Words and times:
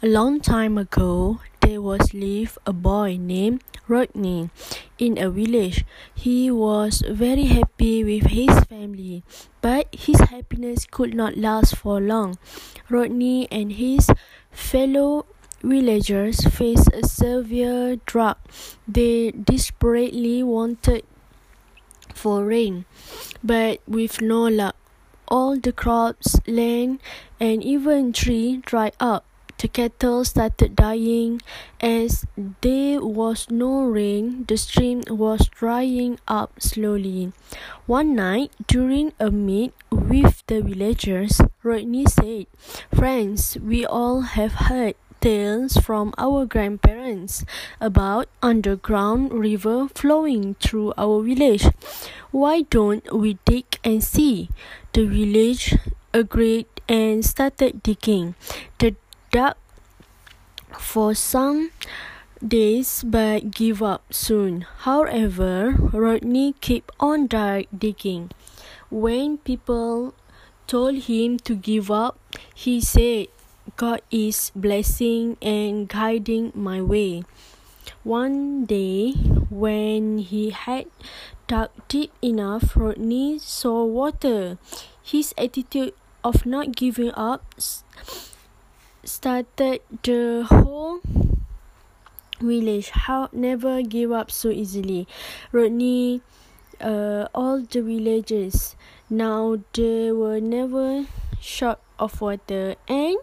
A 0.00 0.06
long 0.06 0.38
time 0.38 0.78
ago, 0.78 1.40
there 1.60 1.82
was 1.82 2.14
lived 2.14 2.56
a 2.64 2.72
boy 2.72 3.18
named 3.18 3.64
Rodney 3.88 4.48
in 4.96 5.18
a 5.18 5.28
village. 5.28 5.84
He 6.14 6.52
was 6.52 7.02
very 7.02 7.46
happy 7.46 8.04
with 8.04 8.30
his 8.30 8.60
family, 8.70 9.24
but 9.60 9.88
his 9.90 10.20
happiness 10.20 10.86
could 10.88 11.14
not 11.14 11.36
last 11.36 11.74
for 11.74 12.00
long. 12.00 12.38
Rodney 12.88 13.48
and 13.50 13.72
his 13.72 14.08
fellow 14.52 15.26
villagers 15.64 16.46
faced 16.46 16.94
a 16.94 17.04
severe 17.04 17.96
drought. 18.06 18.38
They 18.86 19.32
desperately 19.32 20.44
wanted 20.44 21.02
for 22.14 22.44
rain, 22.44 22.84
but 23.42 23.80
with 23.88 24.20
no 24.22 24.46
luck. 24.46 24.76
All 25.26 25.58
the 25.58 25.72
crops, 25.72 26.38
land, 26.46 27.00
and 27.40 27.64
even 27.64 28.12
trees 28.12 28.62
dried 28.64 28.94
up. 29.00 29.27
The 29.58 29.66
cattle 29.66 30.24
started 30.24 30.76
dying 30.76 31.42
as 31.80 32.24
there 32.60 33.00
was 33.02 33.50
no 33.50 33.82
rain. 33.82 34.44
The 34.46 34.56
stream 34.56 35.02
was 35.10 35.48
drying 35.48 36.20
up 36.28 36.62
slowly. 36.62 37.32
One 37.86 38.14
night, 38.14 38.52
during 38.68 39.14
a 39.18 39.32
meet 39.32 39.74
with 39.90 40.46
the 40.46 40.62
villagers, 40.62 41.40
Rodney 41.64 42.06
said, 42.06 42.46
Friends, 42.94 43.58
we 43.60 43.84
all 43.84 44.20
have 44.38 44.70
heard 44.70 44.94
tales 45.20 45.76
from 45.76 46.14
our 46.16 46.46
grandparents 46.46 47.44
about 47.80 48.28
underground 48.40 49.32
river 49.34 49.88
flowing 49.88 50.54
through 50.62 50.94
our 50.96 51.20
village. 51.20 51.66
Why 52.30 52.62
don't 52.62 53.02
we 53.12 53.38
dig 53.44 53.66
and 53.82 54.04
see? 54.04 54.50
The 54.92 55.06
village 55.06 55.74
agreed 56.14 56.66
and 56.88 57.24
started 57.24 57.82
digging. 57.82 58.36
The 58.78 58.94
dug 59.30 59.54
for 60.78 61.14
some 61.14 61.70
days 62.44 63.02
but 63.04 63.50
gave 63.50 63.82
up 63.82 64.02
soon. 64.10 64.66
However, 64.88 65.74
Rodney 65.92 66.54
kept 66.60 66.90
on 67.00 67.26
digging. 67.26 68.30
When 68.90 69.38
people 69.38 70.14
told 70.66 71.08
him 71.10 71.38
to 71.44 71.54
give 71.54 71.90
up, 71.90 72.18
he 72.54 72.80
said, 72.80 73.28
God 73.76 74.00
is 74.10 74.50
blessing 74.54 75.36
and 75.42 75.88
guiding 75.88 76.52
my 76.54 76.80
way. 76.80 77.24
One 78.04 78.64
day, 78.64 79.12
when 79.50 80.18
he 80.18 80.50
had 80.50 80.86
dug 81.46 81.70
deep 81.88 82.12
enough, 82.22 82.76
Rodney 82.76 83.38
saw 83.38 83.84
water. 83.84 84.58
His 85.02 85.34
attitude 85.36 85.94
of 86.22 86.44
not 86.44 86.76
giving 86.76 87.12
up 87.12 87.44
started 89.08 89.80
the 90.02 90.46
whole 90.48 91.00
village 92.40 92.90
how 92.90 93.28
never 93.32 93.82
give 93.82 94.12
up 94.12 94.30
so 94.30 94.50
easily. 94.50 95.08
Rodney 95.50 96.20
uh, 96.80 97.26
all 97.34 97.60
the 97.62 97.82
villagers 97.82 98.76
now 99.10 99.58
they 99.72 100.12
were 100.12 100.40
never 100.40 101.06
short 101.40 101.80
of 101.98 102.20
water. 102.20 102.76
And 102.86 103.16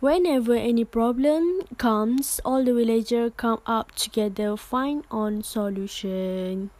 whenever 0.00 0.54
any 0.54 0.84
problem 0.84 1.62
comes 1.76 2.40
all 2.44 2.64
the 2.64 2.72
villagers 2.72 3.32
come 3.36 3.60
up 3.66 3.92
together 3.92 4.56
find 4.56 5.04
on 5.10 5.42
solution 5.42 6.70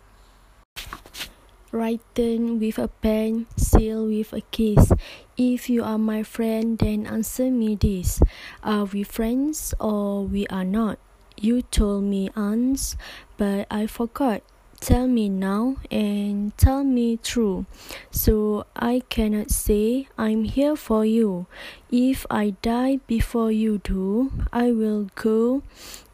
written 1.76 2.58
with 2.58 2.78
a 2.78 2.88
pen, 2.88 3.46
sealed 3.56 4.08
with 4.08 4.32
a 4.32 4.40
kiss. 4.50 4.92
If 5.36 5.68
you 5.68 5.84
are 5.84 5.98
my 5.98 6.22
friend, 6.22 6.78
then 6.78 7.06
answer 7.06 7.50
me 7.50 7.76
this 7.76 8.20
Are 8.64 8.84
we 8.84 9.02
friends 9.02 9.74
or 9.78 10.24
we 10.24 10.46
are 10.48 10.64
not? 10.64 10.98
You 11.36 11.62
told 11.62 12.04
me 12.04 12.30
once, 12.34 12.96
but 13.36 13.66
I 13.70 13.86
forgot. 13.86 14.42
Tell 14.80 15.06
me 15.06 15.28
now 15.28 15.76
and 15.90 16.56
tell 16.58 16.84
me 16.84 17.16
true. 17.16 17.66
So 18.10 18.66
I 18.76 19.02
cannot 19.08 19.50
say 19.50 20.08
I'm 20.18 20.44
here 20.44 20.76
for 20.76 21.04
you. 21.04 21.46
If 21.90 22.26
I 22.30 22.56
die 22.62 23.00
before 23.06 23.50
you 23.50 23.78
do, 23.78 24.32
I 24.52 24.72
will 24.72 25.08
go 25.14 25.62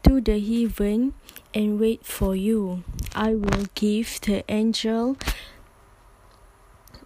to 0.03 0.21
the 0.21 0.39
heaven 0.39 1.13
and 1.53 1.79
wait 1.79 2.05
for 2.05 2.35
you. 2.35 2.83
I 3.13 3.35
will 3.35 3.67
give 3.75 4.19
the 4.21 4.43
angel 4.49 5.17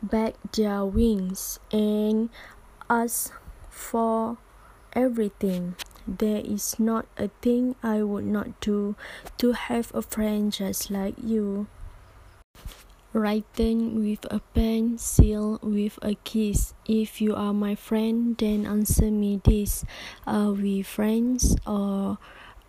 back 0.02 0.36
their 0.52 0.86
wings 0.86 1.60
and 1.72 2.30
ask 2.90 3.34
for 3.70 4.38
everything. 4.94 5.76
There 6.08 6.40
is 6.40 6.80
not 6.80 7.06
a 7.18 7.30
thing 7.42 7.76
I 7.84 8.02
would 8.02 8.26
not 8.26 8.60
do 8.62 8.96
to 9.38 9.52
have 9.52 9.92
a 9.94 10.02
friend 10.02 10.52
just 10.52 10.90
like 10.90 11.16
you. 11.22 11.68
Written 13.14 14.00
with 14.00 14.26
a 14.32 14.40
pen, 14.54 14.98
sealed 14.98 15.64
with 15.64 15.98
a 16.02 16.16
kiss. 16.24 16.74
If 16.86 17.20
you 17.20 17.36
are 17.36 17.54
my 17.54 17.76
friend, 17.76 18.38
then 18.38 18.66
answer 18.66 19.12
me 19.12 19.42
this 19.44 19.84
Are 20.26 20.52
we 20.52 20.82
friends 20.82 21.56
or 21.66 22.20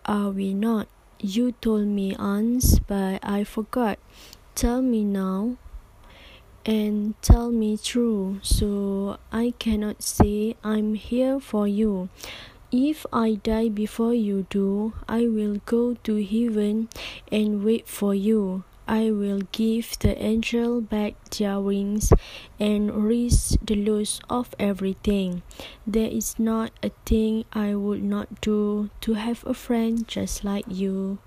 are 0.04 0.30
we 0.30 0.54
not? 0.54 0.88
You 1.20 1.52
told 1.52 1.86
me 1.86 2.16
once, 2.18 2.78
but 2.78 3.20
I 3.22 3.44
forgot. 3.44 3.98
Tell 4.54 4.82
me 4.82 5.04
now 5.04 5.58
and 6.68 7.14
tell 7.22 7.50
me 7.50 7.78
true, 7.78 8.38
so 8.42 9.16
I 9.32 9.54
cannot 9.58 10.02
say 10.02 10.54
I'm 10.62 10.96
here 10.96 11.40
for 11.40 11.66
you. 11.66 12.10
If 12.70 13.06
I 13.10 13.40
die 13.42 13.70
before 13.70 14.12
you 14.12 14.46
do, 14.50 14.92
I 15.08 15.28
will 15.28 15.62
go 15.64 15.94
to 16.04 16.22
heaven 16.22 16.90
and 17.32 17.64
wait 17.64 17.88
for 17.88 18.14
you. 18.14 18.64
I 18.86 19.10
will 19.10 19.40
give 19.50 19.98
the 20.00 20.12
angel 20.22 20.82
back 20.82 21.14
their 21.30 21.58
wings 21.58 22.12
and 22.60 22.92
risk 23.02 23.60
the 23.64 23.74
loss 23.74 24.20
of 24.28 24.54
everything. 24.58 25.40
There 25.86 26.10
is 26.10 26.38
not 26.38 26.72
a 26.82 26.90
thing 27.06 27.46
I 27.54 27.76
would 27.76 28.02
not 28.02 28.42
do 28.42 28.90
to 29.00 29.14
have 29.14 29.42
a 29.46 29.54
friend 29.54 30.06
just 30.06 30.44
like 30.44 30.66
you. 30.68 31.18